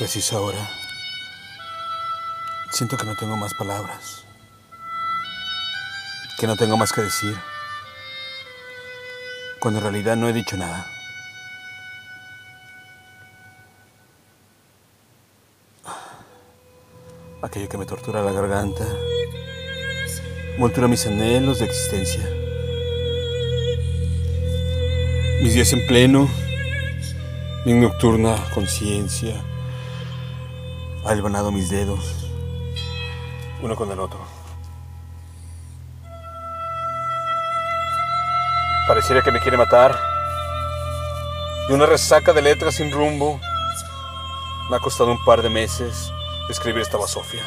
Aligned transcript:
Preciso 0.00 0.38
ahora. 0.38 0.66
Siento 2.72 2.96
que 2.96 3.04
no 3.04 3.14
tengo 3.16 3.36
más 3.36 3.52
palabras. 3.52 4.24
Que 6.38 6.46
no 6.46 6.56
tengo 6.56 6.78
más 6.78 6.90
que 6.90 7.02
decir. 7.02 7.36
Cuando 9.60 9.78
en 9.78 9.82
realidad 9.82 10.16
no 10.16 10.26
he 10.26 10.32
dicho 10.32 10.56
nada. 10.56 10.86
Aquello 17.42 17.68
que 17.68 17.76
me 17.76 17.84
tortura 17.84 18.22
la 18.22 18.32
garganta. 18.32 18.86
Moltura 20.56 20.88
mis 20.88 21.06
anhelos 21.06 21.58
de 21.58 21.66
existencia. 21.66 22.26
Mis 25.42 25.52
días 25.52 25.70
en 25.74 25.86
pleno. 25.86 26.26
Mi 27.66 27.74
nocturna 27.74 28.34
conciencia. 28.54 29.44
Ha 31.04 31.14
hilvanado 31.14 31.50
mis 31.50 31.70
dedos. 31.70 32.26
Uno 33.62 33.76
con 33.76 33.90
el 33.90 33.98
otro. 33.98 34.20
Pareciera 38.86 39.22
que 39.22 39.32
me 39.32 39.40
quiere 39.40 39.56
matar. 39.56 39.98
De 41.68 41.74
una 41.74 41.86
resaca 41.86 42.32
de 42.32 42.42
letras 42.42 42.74
sin 42.74 42.90
rumbo. 42.90 43.40
Me 44.68 44.76
ha 44.76 44.80
costado 44.80 45.10
un 45.10 45.24
par 45.24 45.42
de 45.42 45.50
meses 45.50 46.10
escribir 46.48 46.82
esta 46.82 46.96
basofia. 46.96 47.42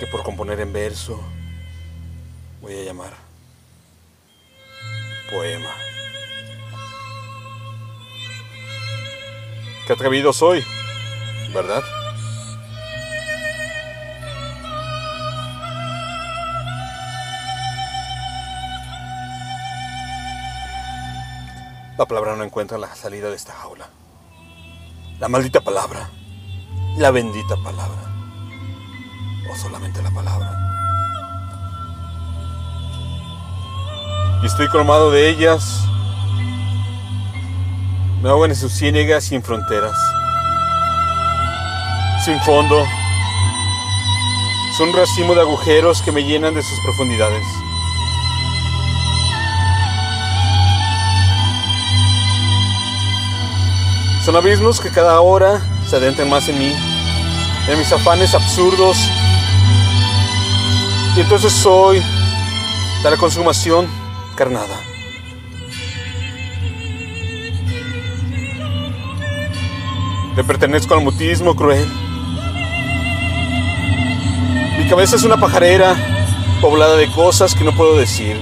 Que 0.00 0.06
por 0.06 0.22
componer 0.22 0.60
en 0.60 0.72
verso 0.72 1.20
voy 2.60 2.78
a 2.78 2.84
llamar 2.84 3.12
poema. 5.32 5.74
Qué 9.86 9.92
atrevido 9.92 10.32
soy, 10.32 10.64
¿verdad? 11.52 11.82
La 21.98 22.06
palabra 22.06 22.34
no 22.36 22.42
encuentra 22.42 22.78
la 22.78 22.94
salida 22.94 23.28
de 23.28 23.36
esta 23.36 23.52
jaula. 23.52 23.88
La 25.20 25.28
maldita 25.28 25.60
palabra. 25.60 26.08
La 26.96 27.10
bendita 27.10 27.56
palabra. 27.62 28.02
O 29.50 29.56
solamente 29.56 30.02
la 30.02 30.10
palabra. 30.10 30.58
Y 34.42 34.46
estoy 34.46 34.68
colmado 34.68 35.10
de 35.10 35.28
ellas. 35.28 35.84
Me 38.22 38.30
ahogan 38.30 38.50
en 38.50 38.56
sus 38.56 38.72
ciénegas 38.72 39.24
sin 39.24 39.42
fronteras. 39.42 39.96
Sin 42.24 42.40
fondo. 42.42 42.86
Son 44.78 44.90
un 44.90 44.96
racimo 44.96 45.34
de 45.34 45.40
agujeros 45.40 46.02
que 46.02 46.12
me 46.12 46.22
llenan 46.22 46.54
de 46.54 46.62
sus 46.62 46.78
profundidades. 46.80 47.44
Son 54.24 54.36
abismos 54.36 54.80
que 54.80 54.90
cada 54.90 55.20
hora 55.20 55.60
se 55.84 55.96
adentran 55.96 56.30
más 56.30 56.48
en 56.48 56.60
mí, 56.60 56.72
en 57.66 57.78
mis 57.78 57.92
afanes 57.92 58.34
absurdos. 58.34 58.96
Y 61.16 61.22
entonces 61.22 61.52
soy 61.52 62.00
de 63.02 63.10
la 63.10 63.16
consumación 63.16 63.88
carnada. 64.36 64.80
Le 70.36 70.44
pertenezco 70.44 70.94
al 70.94 71.02
mutismo 71.02 71.56
cruel. 71.56 72.11
Cabeza 74.92 75.16
es 75.16 75.24
una 75.24 75.38
pajarera 75.38 75.96
poblada 76.60 76.96
de 76.98 77.10
cosas 77.12 77.54
que 77.54 77.64
no 77.64 77.72
puedo 77.72 77.96
decir. 77.96 78.36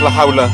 La 0.00 0.10
jaula. 0.10 0.50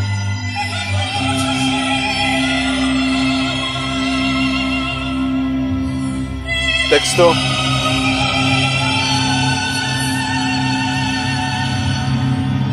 Texto. 6.91 7.33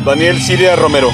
Daniel 0.04 0.38
Siria 0.38 0.76
Romero. 0.76 1.10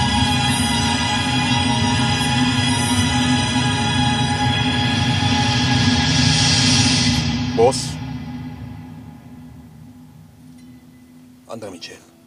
Voz. 7.55 7.91
André 11.47 11.71
Michel. 11.71 12.20